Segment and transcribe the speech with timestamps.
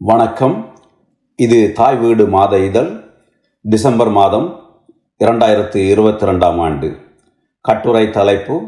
[0.00, 0.74] வணக்கம்.
[1.36, 2.90] இது தாய் வீடு மாத இதழ்
[3.60, 4.60] டிசம்பர் மாதம்
[5.20, 6.96] இரண்டாயிரத்து இருபத்தி ரெண்டாம் ஆண்டு.
[7.60, 8.60] கட்டுரை தலைப்பு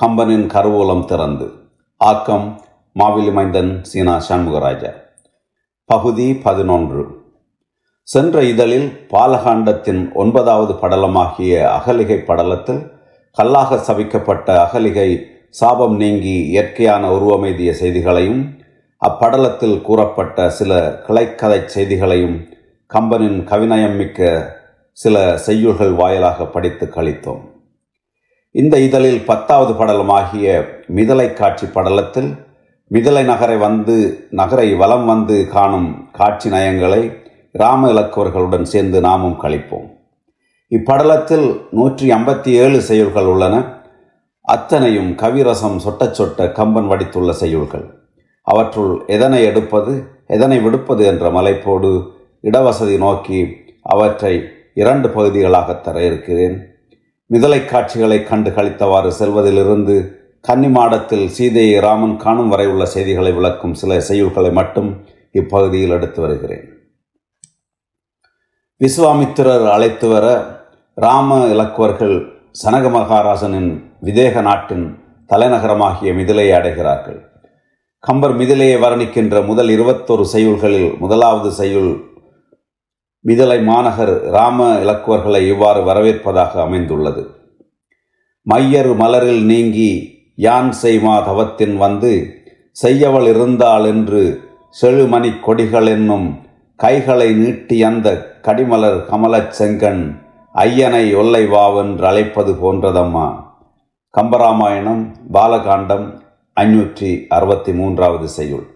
[0.00, 1.52] கம்பனின் கருவூலம் திறந்து.
[1.96, 2.60] ஆக்கம்
[2.98, 4.90] மாவிலி மைந்தன் சீனா சண்முகராஜா.
[5.84, 7.04] பகுதி பதினொன்று.
[8.02, 12.92] சென்ற இதழில் பாலகாண்டத்தின் ஒன்பதாவது படலமாகிய அகலிகை படலத்தில்
[13.30, 15.20] கல்லாக சபிக்கப்பட்ட அகலிகை
[15.50, 18.62] சாபம் நீங்கி இயற்கையான உருவமெய்திய செய்திகளையும்
[19.02, 22.36] அப்படலத்தில் கூறப்பட்ட சில கிளைக்கதை செய்திகளையும்
[22.86, 24.20] கம்பனின் கவிநயம் மிக்க
[24.92, 27.42] சில செய்யுள்கள் வாயிலாக படித்து கழித்தோம்.
[28.50, 30.46] இந்த இதழில் பத்தாவது படலமாகிய
[30.96, 32.30] மிதலை காட்சி படலத்தில்
[32.90, 33.96] மிதலை நகரை வந்து
[34.30, 37.02] நகரை வலம் வந்து காணும் காட்சி நயங்களை
[37.52, 39.88] ராம இலக்குவர்களுடன் சேர்ந்து நாமும் கழிப்போம்.
[40.70, 43.56] இப்படலத்தில் நூற்றி ஐம்பத்தி ஏழு செய்யுள்கள் உள்ளன.
[44.40, 47.86] அத்தனையும் கவிரசம் சொட்ட சொட்ட கம்பன் வடித்துள்ள செய்யுள்கள்.
[48.50, 49.92] அவற்றுள் எதனை எடுப்பது
[50.26, 51.90] எதனை விடுப்பது என்ற மலைப்போடு
[52.42, 53.40] இடவசதி நோக்கி
[53.82, 54.34] அவற்றை
[54.74, 56.56] இரண்டு பகுதிகளாக தர இருக்கிறேன்.
[57.30, 59.96] மிதலை காட்சிகளை கண்டு கழித்தவாறு செல்வதிலிருந்து
[60.48, 64.90] கன்னிமாடத்தில் சீதையை ராமன் காணும் வரை உள்ள செய்திகளை விளக்கும் சில செய்யுள்களை மட்டும்
[65.30, 66.66] இப்பகுதியில் எடுத்து வருகிறேன்.
[68.80, 70.26] விஸ்வாமித்திரர் அழைத்து வர
[70.94, 72.16] ராம இலக்குவர்கள்
[72.64, 73.70] சனக மகாராஜனின்
[74.02, 74.84] விதேக நாட்டின்
[75.28, 77.20] தலைநகரமாகிய மிதிலையை அடைகிறார்கள்.
[78.04, 81.92] கம்பர் மிதிலையை வர்ணிக்கின்ற முதல் இருபத்தொரு செய்யுள்களில் முதலாவது செய்யுள்
[83.24, 87.22] மிதலை மாநகர் ராம இலக்குவர்களை இவ்வாறு வரவேற்பதாக அமைந்துள்ளது.
[88.42, 89.90] மையர் மலரில் நீங்கி
[90.36, 92.12] யான் செய்மா தவத்தின் வந்து
[92.72, 94.22] செய்யவள் இருந்தாள் என்று
[94.80, 96.28] செழுமணி கொடிகள் என்னும்
[96.76, 98.08] கைகளை நீட்டி அந்த
[98.42, 100.04] கடிமலர் கமலச் செங்கன்
[100.54, 103.26] ஐயனை ஒல்லை வாவென்று அழைப்பது போன்றதம்மா.
[104.14, 106.06] கம்பராமாயணம் பாலகாண்டம்
[106.60, 108.66] ஐநூற்றி அறுபத்தி மூன்றாவது செய்யுள்.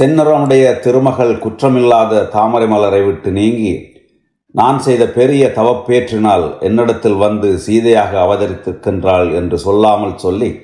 [0.00, 3.96] சென்னரனுடைய திருமகள் குற்றமில்லாத தாமரை மலரை விட்டு நீங்கி
[4.50, 10.60] நான் செய்த பெரிய தவப்பேற்றினால் என்னிடத்தில் வந்து சீதையாக அவதரித்திருக்கின்றாள் என்று சொல்லாமல் சொல்லி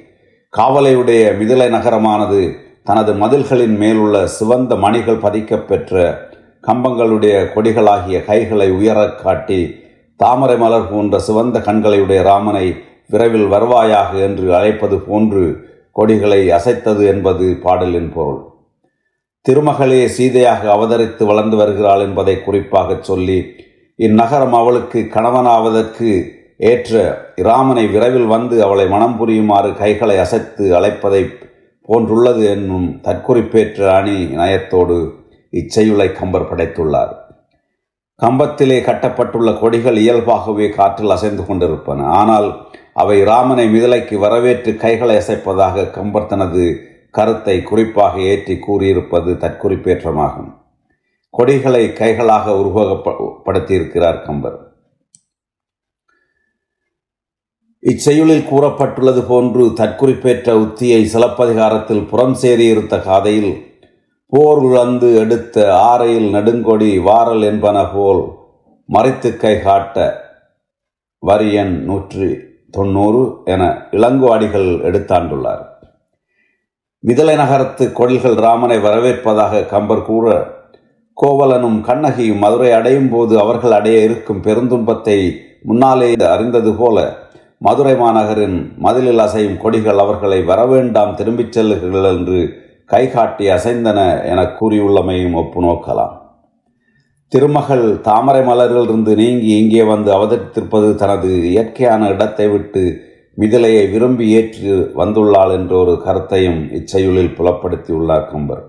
[0.58, 2.54] காவலையுடைய மிதிலை நகரமானது
[2.84, 6.22] தனது மதில்களின் மேலுள்ள சிவந்த மணிகள் பதிக்கப் பெற்ற
[6.66, 9.74] கம்பங்களுடைய கொடிகளாகிய கைகளை உயரக் காட்டி
[10.16, 12.74] தாமரை மலர் போன்ற சிவந்த கண்களையுடைய ராமனை
[13.10, 15.44] விரைவில் வருவாயாக என்று அழைப்பது போன்று
[15.92, 18.42] கொடிகளை அசைத்தது என்பது பாடலின் பொருள்.
[19.48, 23.38] திருமகளே சீதையாக அவதரித்து வளர்ந்து வருகிறாள் என்பதை குறிப்பாக சொல்லி
[23.96, 26.10] இந்நகரம் அவளுக்கு கணவனாவதற்கு
[26.58, 26.92] ஏற்ற
[27.36, 31.22] இராமனை விரைவில் வந்து அவளை மனம் புரியுமாறு கைகளை அசைத்து அழைப்பதை
[31.88, 34.96] போன்றுள்ளது என்னும் தற்குறிப்பேற்ற அணி நயத்தோடு
[35.52, 37.12] இச்செயுளை கம்பர் படைத்துள்ளார்.
[38.22, 42.00] கம்பத்திலே கட்டப்பட்டுள்ள கொடிகள் இயல்பாகவே காற்றில் அசைந்து கொண்டிருப்பன.
[42.20, 42.48] ஆனால்
[42.92, 46.64] அவை ராமனை மிதலைக்கு வரவேற்று கைகளை அசைப்பதாக கம்பர் தனது
[47.10, 50.52] கருத்தை குறிப்பாக ஏற்றி கூறியிருப்பது தற்குறிப்பேற்றமாகும்.
[51.34, 54.58] கொடிகளை கைகளாக உருவகப்படுத்தியிருக்கிறார் கம்பர்.
[57.82, 63.52] இச்செயலில் கூறப்பட்டுள்ளது போன்று தற்குறிப்பேற்ற உத்தியை சிலப்பதிகாரத்தில் புறம் சேறியிருத்த காதையில்
[64.34, 68.22] போர் உழந்து எடுத்த ஆரையில் நடுங்கொடி வாரல் என்பன போல்
[68.88, 69.96] மறைத்து கை காட்ட
[71.22, 72.28] வரி எண் நூற்றி
[72.70, 75.62] தொண்ணூறு என இளங்குவாடிகள் எடுத்தாண்டுள்ளார்.
[77.04, 80.26] மிதலை நகரத்து கொடில்கள் ராமனை வரவேற்பதாக கம்பர் கூற
[81.14, 85.18] கோவலனும் கண்ணகியும் மதுரை அடையும் போது அவர்கள் அடைய இருக்கும் பெருந்துன்பத்தை
[85.62, 86.96] முன்னாலே அறிந்தது போல
[87.58, 92.40] மதுரை மாநகரின் மதிலில் அசையும் கொடிகள் அவர்களை வரவேண்டாம் திரும்பிச் செல்லுங்கள் என்று
[92.90, 94.00] கைகாட்டி அசைந்தன
[94.32, 96.14] என கூறியுள்ளமையும் ஒப்பு நோக்கலாம்
[97.32, 102.82] திருமகள் தாமரை மலர்களிலிருந்து நீங்கி இங்கே வந்து அவதரித்திருப்பது தனது இயற்கையான இடத்தை விட்டு
[103.38, 108.62] மிதிலையை விரும்பி ஏற்று வந்துள்ளாள் என்ற ஒரு கருத்தையும் இச்செயலில் புலப்படுத்தியுள்ளார் கம்பர்.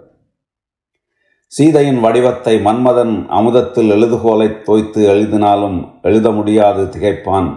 [1.51, 7.49] சீதையின் வடிவத்தை மன்மதன் அமுதத்தில் எழுதுகோலை தோய்த்து எழுதினாலும் எழுத முடியாது திகைப்பான்.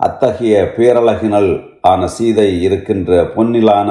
[0.00, 3.90] அத்தகைய பேரழகினல் ஆன சீதை இருக்கின்ற பொன்னிலான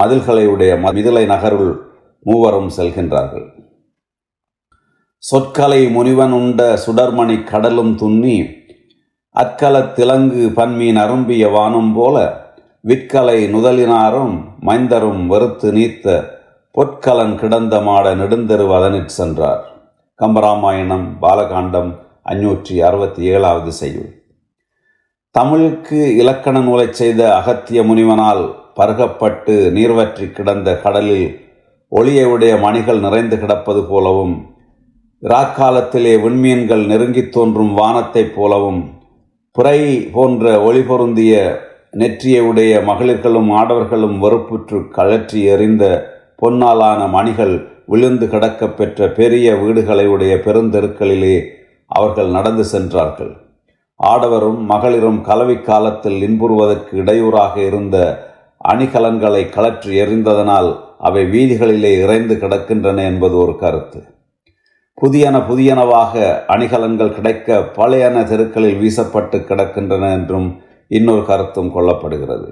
[0.00, 1.72] மதில்களையுடைய மிதிலை நகருள்
[2.26, 3.46] மூவரும் செல்கின்றார்கள்.
[5.18, 8.36] சொற்கலை முனிவன் உண்ட சுடர்மணி கடலும் துண்ணி
[9.30, 12.16] அற்கல திலங்கு பன்மீன் அரும்பிய வானும் போல
[12.84, 14.34] விற்கலை நுதலினாரும்
[14.66, 16.06] மைந்தரும் வெறுத்து நீத்த
[16.74, 19.62] பொற்கலன் கிடந்த மாட நெடுந்தெரு வதனிற் சென்றார்.
[20.20, 21.90] கம்பராமாயணம் பாலகாண்டம்
[22.30, 24.10] அஞ்சூற்றி அறுபத்தி ஏழாவது செய்யுள்.
[25.34, 28.44] தமிழுக்கு இலக்கண நூலை செய்த அகத்திய முனிவனால்
[28.76, 31.26] பருகப்பட்டு நீர்வற்றி கிடந்த கடலில்
[31.92, 34.34] ஒளியவுடைய மணிகள் நிறைந்து கிடப்பது போலவும்
[35.22, 38.90] இராக்காலத்திலே விண்மீன்கள் நெருங்கித் தோன்றும் வானத்தைப் போலவும்
[39.56, 41.34] புரை போன்ற ஒளி பொருந்திய
[41.96, 45.84] நெற்றியுடைய மகளிர்களும் ஆடவர்களும் வெறுப்புற்று கழற்றி எறிந்த
[46.36, 47.54] பொன்னாலான மணிகள்
[47.86, 51.36] விழுந்து கிடக்கப் பெற்ற பெரிய வீடுகளை உடைய பெருந்தெருக்களிலே
[51.86, 53.32] அவர்கள் நடந்து சென்றார்கள்.
[54.00, 57.96] ஆடவரும் மகளிரும் கலவி காலத்தில் இன்புறுவதற்கு இடையூறாக இருந்த
[58.70, 64.00] அணிகலன்களை கலற்றி எறிந்ததனால் அவை வீதிகளிலே இறைந்து கிடக்கின்றன என்பது ஒரு கருத்து.
[64.98, 70.48] புதியன புதியனவாக அணிகலன்கள் கிடைக்க பழையன தெருக்களில் வீசப்பட்டு கிடக்கின்றன என்றும்
[70.88, 72.48] இன்னொரு கருத்தும் கொள்ளப்படுகிறது.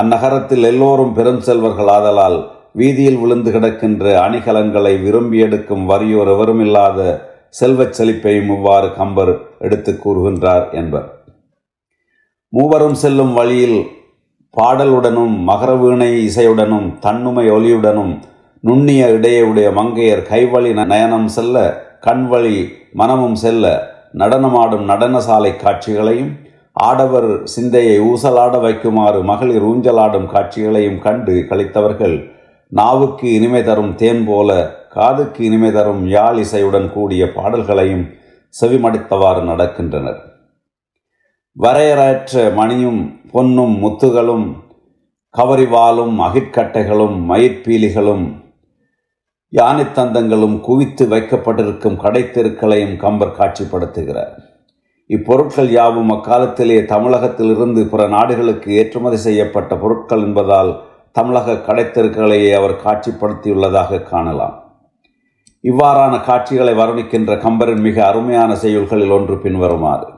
[0.00, 2.38] அந்நகரத்தில் எல்லோரும் பெரும் செல்வர்கள் ஆதலால்
[2.72, 7.00] வீதியில் விழுந்து கிடக்கின்ற அணிகலன்களை விரும்பி எடுக்கும் வறியோர் எவருமில்லாத
[7.50, 11.06] செல்வச் செழிப்பையும் இவ்வாறு கம்பர் எடுத்து கூறுகின்றார் என்பர்.
[12.48, 13.78] மூவரும் செல்லும் வழியில்
[14.56, 18.12] பாடலுடனும் மகரவீணை இசையுடனும் தன்னுமை ஒலியுடனும்
[18.60, 21.56] நுண்ணிய இடையுடைய மங்கையர் கைவழி நயனம் செல்ல
[22.06, 22.56] கண்வழி
[22.92, 23.64] மனமும் செல்ல
[24.12, 26.32] நடனமாடும் நடனசாலை காட்சிகளையும்
[26.72, 32.16] ஆடவர் சிந்தையை ஊசலாட வைக்குமாறு மகளிர் ஊஞ்சலாடும் காட்சிகளையும் கண்டு கழித்தவர்கள்
[32.72, 34.50] நாவுக்கு இனிமை தரும் தேன் போல
[34.88, 38.06] காதுக்கு இனிமை தரும் யாழ் இசையுடன் கூடிய பாடல்களையும்
[38.54, 40.20] செவிமடித்தவாறு நடக்கின்றனர்.
[41.62, 44.54] வரையறற்ற மணியும் பொன்னும் முத்துகளும்
[45.38, 48.24] கவரிவாலும் அகிற்கட்டைகளும் மயிர்பீலிகளும்
[49.52, 54.32] யானைத்தந்தங்களும் குவித்து வைக்கப்பட்டிருக்கும் கடைத்தெருக்களையும் கம்பர் காட்சிப்படுத்துகிறார்.
[55.06, 64.64] இப்பொருட்கள் யாவும் அக்காலத்திலே தமிழகத்திலிருந்து பிற நாடுகளுக்கு ஏற்றுமதி செய்யப்பட்ட பொருட்கள் என்பதால் தமிழக கடைத்தெருக்களையே அவர் காட்சிப்படுத்தியுள்ளதாக காணலாம்.
[65.64, 70.13] இவ்வாறான காட்சிகளை வர்ணிக்கின்ற கம்பரின் மிக அருமையான செய்யுள்களில் ஒன்று பின்வருமாறு.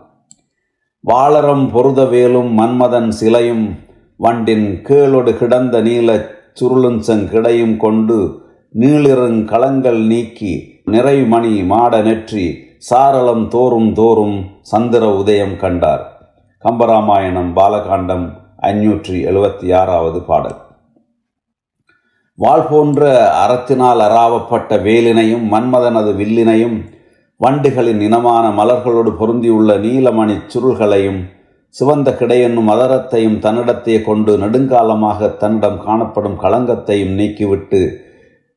[1.07, 3.67] வாளரும் பொருதவேலும் மன்மதன் சிலையும்
[4.17, 6.31] வண்டின் கீழொடு கிடந்த நீலச்
[6.61, 8.17] சுருளுஞ்சங் கிடையும் கொண்டு
[8.75, 10.53] நீளிருங் களங்கள் நீக்கி
[10.91, 12.47] நிறைமணி மாட நெற்றி
[12.91, 16.05] சாரளம் தோறும் தோறும் சந்திர உதயம் கண்டார்.
[16.65, 18.27] கம்பராமாயணம் பாலகாண்டம்
[18.63, 20.59] ஐநூற்றி எழுபத்தி ஆறாவது பாடல்.
[22.35, 23.03] வாழ் போன்ற
[23.43, 26.77] அறத்தினால் அறாவப்பட்ட வேலினையும் மன்மதனது வில்லினையும்
[27.41, 31.19] வண்டுகளின் இனமான மலர்களோடு பொருந்தியுள்ள நீலமணி சுருள்களையும்
[31.69, 37.97] சிவந்த கிடையென்னும் அதரத்தையும் தன்னிடத்தையே கொண்டு நெடுங்காலமாக தன்னிடம் காணப்படும் களங்கத்தையும் நீக்கிவிட்டு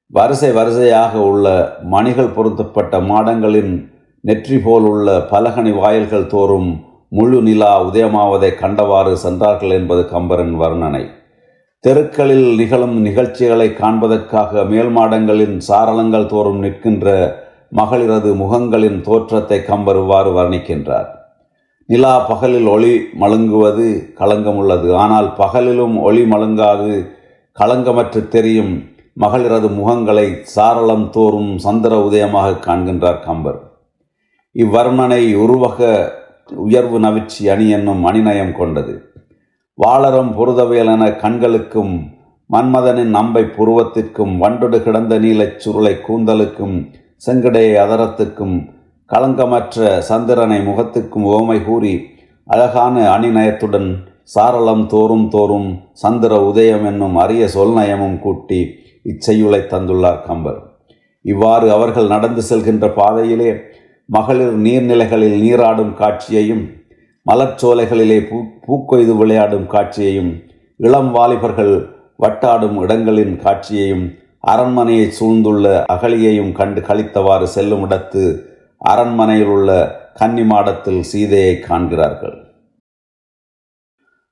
[0.07, 3.91] வரிசை வரிசையாக உள்ள மணிகள் பொருத்தப்பட்ட மாடங்களின்
[4.21, 11.05] நெற்றி போல் உள்ள பலகனி வாயில்கள் தோறும் முழு நிலா உதயமாவதை கண்டவாறு சென்றார்கள் என்பது கம்பரின் வர்ணனை.
[11.79, 17.07] தெருக்களில் நிகழும் நிகழ்ச்சிகளை காண்பதற்காக மேல் மாடங்களின் சாரலங்கள் தோறும் நிற்கின்ற
[17.77, 21.09] மகளிரது முகங்களின் தோற்றத்தை கம்பர் இவ்வாறு வர்ணிக்கின்றார்.
[21.85, 23.87] நிலா பகலில் ஒளி மழுங்குவது
[24.19, 24.89] களங்கமுள்ளது.
[24.93, 26.91] ஆனால் பகலிலும் ஒளி மழுங்காது
[27.59, 28.73] களங்கமற்று தெரியும்.
[29.19, 33.59] மகளிரது முகங்களை சாரளம் தோறும் சந்திர உதயமாக காண்கின்றார் கம்பர்.
[34.55, 35.79] இவ்வர்ணனை உருவக
[36.55, 38.93] உயர்வு நவிச்சி அணி என்னும் அணிநயம் கொண்டது.
[39.73, 41.93] வாளரம் பொருதவியலென கண்களுக்கும்
[42.53, 46.77] மன்மதனின் நம்பை புருவத்திற்கும் வண்டொடு கிடந்த நீலச் சுருளை கூந்தலுக்கும்
[47.21, 48.55] செங்கடை அதரத்துக்கும்
[49.09, 51.93] களங்கமற்ற சந்திரனை முகத்துக்கும் ஓமை கூறி
[52.47, 53.89] அழகான அணிநயத்துடன்
[54.23, 58.59] சாரளம் தோறும் தோறும் சந்திர உதயம் என்னும் அரிய சொல்நயமும் கூட்டி
[59.03, 60.59] இச்செய்யுளை தந்துள்ளார் கம்பர்.
[61.21, 63.49] இவ்வாறு அவர்கள் நடந்து செல்கின்ற பாதையிலே
[64.05, 66.63] மகளிர் நீர்நிலைகளில் நீராடும் காட்சியையும்
[67.25, 68.37] மலர்ச்சோலைகளிலே பூ
[68.67, 70.31] பூக்கொய்து விளையாடும் காட்சியையும்
[70.79, 71.73] இளம் வாலிபர்கள்
[72.17, 74.05] வட்டாடும் இடங்களின் காட்சியையும்
[74.39, 78.47] அரண்மனையை சூழ்ந்துள்ள அகழியையும் கண்டு கழித்தவாறு செல்லும் இடத்து
[78.77, 82.37] அரண்மனையில் உள்ள கன்னி மாடத்தில் சீதையை காண்கிறார்கள்.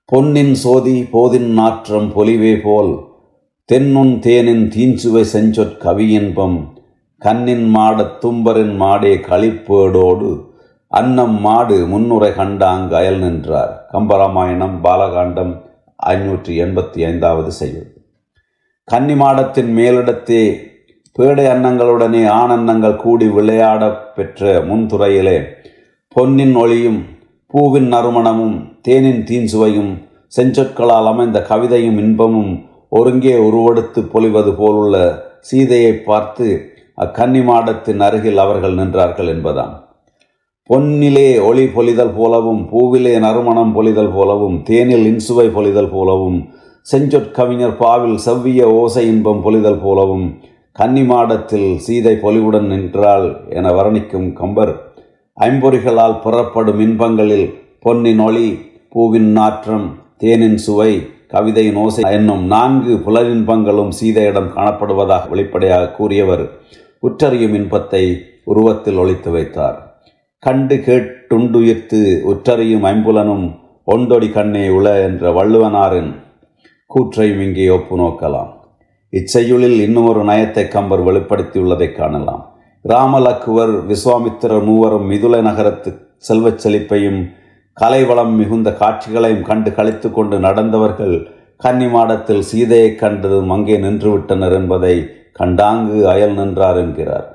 [0.05, 2.93] பொன்னின் சோதி போதின் நாற்றம் பொலிவே போல்
[3.65, 6.57] தென்னுன் தேனின் தீஞ்சுவை செஞ்சொற் கவியின்பம்
[7.17, 10.45] கண்ணின் மாடத் தும்பரின் மாடே களிப்பேடோடு
[10.87, 13.87] அன்னம் மாடு முன்னுரை கண்டாங்கு அயல் நின்றார்.
[13.91, 15.53] கம்பராமாயணம் பாலகாண்டம்
[16.05, 17.96] ஐநூற்றி எண்பத்தி ஐந்தாவது செய்யுள்.
[18.87, 20.43] கன்னிமாடத்தின் மேலிடத்தே
[21.15, 25.43] பேடை அன்னங்களுடனே ஆனந்தங்கள் கூடி விளையாட பெற்ற முன்துறையிலே
[26.15, 27.05] பொன்னின் ஒளியும்
[27.47, 29.91] பூவின் நறுமணமும் தேனின் தீன்சுவையும்
[30.37, 34.95] செஞ்சொற்களால் அமைந்த கவிதையும் இன்பமும் ஒருங்கே உருவெடுத்து பொழிவது போலுள்ள
[35.39, 39.73] சீதையை பார்த்து அக்கன்னிமாடத்தின் அருகில் அவர்கள் நின்றார்கள் என்பதாம்.
[40.69, 46.39] பொன்னிலே ஒளி பொலிதல் போலவும் பூவிலே நறுமணம் பொலிதல் போலவும் தேனில் இன்சுவை பொலிதல் போலவும்
[46.87, 50.27] செஞ்சொற்கவிஞர் பாவில் செவ்விய ஓசை இன்பம் பொலிதல் போலவும்
[50.75, 54.71] கன்னிமாடத்தில் சீதை பொலிவுடன் நின்றாள் என வர்ணிக்கும் கம்பர்
[55.37, 60.91] ஐம்பொறிகளால் புறப்படும் இன்பங்களில் பொன்னின் ஒளி பூவின் நாற்றம் தேனின் சுவை
[61.27, 66.45] கவிதையின் ஓசை என்னும் நான்கு புலரின்பங்களும் சீதையிடம் காணப்படுவதாக வெளிப்படையாக கூறியவர்
[67.03, 68.03] உற்றறியும் இன்பத்தை
[68.43, 69.77] உருவத்தில் ஒழித்து வைத்தார்.
[70.39, 71.99] கண்டு கேட்டுண்டுயிர்த்து
[72.33, 73.45] உற்றறியும் ஐம்புலனும்
[73.83, 76.25] ஒண்டொடி கண்ணே உள என்ற வள்ளுவனாரின்
[76.91, 78.51] கூற்றையும் இங்கே ஒப்பு நோக்கலாம்.
[79.13, 82.43] இச்செய்யுளில் இன்னும் ஒரு நயத்தை கம்பர் வெளிப்படுத்தியுள்ளதை காணலாம்.
[82.85, 85.91] ராமலக்குவர் விஸ்வாமித்திரர் மூவரும் மிதுளை நகரத்து
[86.27, 87.19] செல்வச் செழிப்பையும்
[87.73, 91.15] கலைவளம் மிகுந்த காட்சிகளையும் கண்டு கழித்து கொண்டு நடந்தவர்கள்
[91.63, 94.95] கன்னிமாடத்தில் சீதையை கண்டதும் அங்கே நின்றுவிட்டனர் என்பதை
[95.39, 97.27] கண்டாங்கு அயல் நின்றார் என்கிறார்.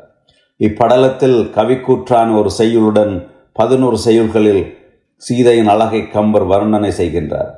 [0.61, 3.15] இப்படலத்தில் கவிக்கூற்றான ஒரு செய்யுளுடன்
[3.53, 4.63] பதினோரு செய்யுள்களில்
[5.17, 7.53] சீதையின் அழகை கம்பர் வர்ணனை செய்கின்றார்.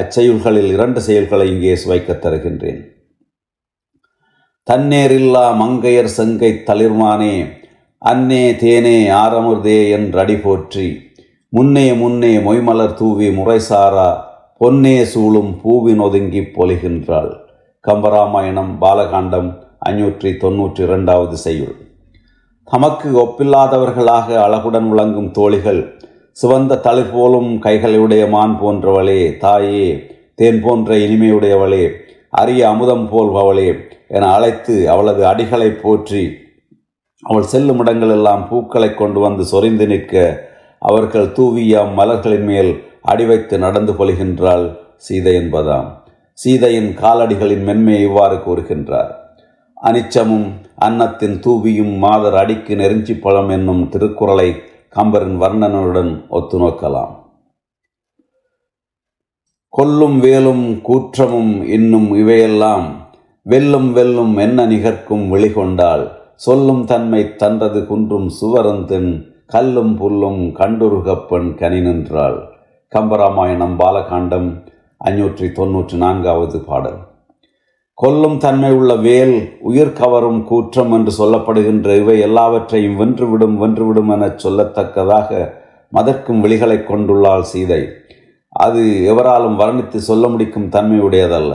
[0.00, 2.80] அச்செயல்களில் இரண்டு செயல்களை இங்கே சுவைக்கத் தருகின்றேன்.
[4.66, 7.34] தன்னேரில்லா மங்கையர் செங்கை தளிர்மானே
[8.02, 10.88] அன்னே தேனே ஆரமுர்தே என்றடி போற்றி
[11.52, 14.10] முன்னே முன்னே மொய்மலர் தூவி முறைசாரா
[14.60, 17.30] பொன்னே சூழும் பூவின் ஒதுங்கி பொலிகின்றாள்
[17.84, 19.48] கம்பராமாயணம் பாலகாண்டம்
[19.88, 21.76] ஐநூற்றி தொன்னூற்றி இரண்டாவது செய்யுள்.
[22.68, 25.80] தமக்கு ஒப்பில்லாதவர்களாக அழகுடன் விளங்கும் தோழிகள்
[26.36, 29.88] சிவந்த தளிர் போலும் கைகளுடைய மான் போன்றவளே தாயே
[30.34, 31.84] தேன் போன்ற இனிமையுடையவளே
[32.30, 33.68] அரிய அமுதம் போல்பவளே
[34.08, 36.22] என அழைத்து அவளது அடிகளை போற்றி
[37.22, 40.14] அவள் செல்லும் இடங்களெல்லாம் பூக்களை கொண்டு வந்து சொரிந்து நிற்க
[40.82, 42.70] அவர்கள் தூவிய மலர்களின் மேல்
[43.02, 44.64] அடி வைத்து நடந்து கொள்கின்றாள்
[44.96, 45.88] சீதை என்பதாம்.
[46.38, 49.10] சீதையின் காலடிகளின் மென்மையை இவ்வாறு கூறுகின்றார்.
[49.82, 54.48] அனிச்சமும் அன்னத்தின் தூவியும் மாதர் அடிக்கு நெருஞ்சி பழம் என்னும் திருக்குறளை
[54.94, 57.12] கம்பரின் வர்ணனுடன் ஒத்து நோக்கலாம்
[59.68, 62.86] கொல்லும் வேலும் கூற்றமும் இன்னும் இவையெல்லாம்
[63.42, 69.10] வெல்லும் வெல்லும் என்ன நிகர்க்கும் வெளிகொண்டால் சொல்லும் தன்மை தன்றது குன்றும் சுவரந்தின்
[69.46, 72.38] கல்லும் புல்லும் கண்டுருகப்பெண் கனி நின்றாள்.
[72.92, 74.48] கம்பராமாயணம் பாலகாண்டம்
[75.04, 77.09] ஐநூற்றி தொன்னூற்றி நான்காவது பாடல்.
[78.02, 85.50] கொல்லும் தன்மை உள்ள வேல் உயிர் கவரும் கூற்றம் என்று சொல்லப்படுகின்ற இவை எல்லாவற்றையும் வென்றுவிடும் வென்றுவிடும் எனச் சொல்லத்தக்கதாக
[85.92, 87.88] மதற்கும் விழிகளை கொண்டுள்ளாள் சீதை.
[88.48, 91.52] அது எவராலும் வர்ணித்து சொல்ல முடிக்கும் தன்மையுடையதல்ல.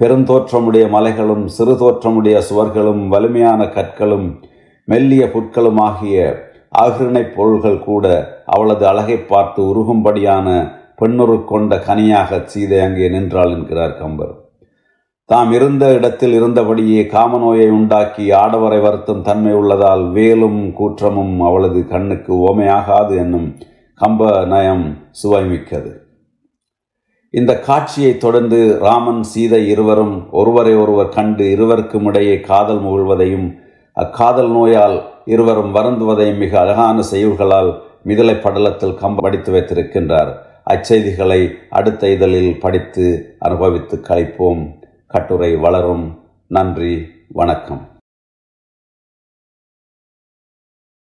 [0.00, 4.42] பெருந்தோற்றமுடைய மலைகளும் சிறு தோற்றமுடைய சுவர்களும் வலிமையான கற்களும்
[4.84, 6.42] மெல்லிய புற்களும் ஆகிய
[6.78, 8.06] ஆகிருணைப் பொருள்கள் கூட
[8.46, 14.43] அவளது அழகை பார்த்து உருகும்படியான பெண்ணுரு கொண்ட கனியாக சீதை அங்கே நின்றாள் என்கிறார் கம்பர்.
[15.26, 23.16] தாம் இருந்த இடத்தில் இருந்தபடியே காமநோயை உண்டாக்கி ஆடவரை வருத்தும் தன்மை உள்ளதால் வேலும் கூற்றமும் அவளது கண்ணுக்கு ஓமையாகாது
[23.16, 23.56] என்னும்
[24.00, 25.92] கம்ப நயம் சுவைமிக்கது.
[27.30, 33.58] இந்த காட்சியை தொடர்ந்து ராமன் சீதை இருவரும் ஒருவரை ஒருவர் கண்டு இருவருக்கும் இடையே காதல் முகழ்வதையும்
[33.96, 40.32] அக்காதல் நோயால் இருவரும் வருந்துவதையும் மிக அழகான செய்வுகளால் மிதலை படலத்தில் கம்ப படித்து வைத்திருக்கின்றார்.
[40.70, 44.82] அச்செய்திகளை அடுத்த இதழில் படித்து அனுபவித்து கழிப்போம்.
[45.14, 46.18] கட்டுரை வளரும்.
[46.46, 47.93] நன்றி வணக்கம்.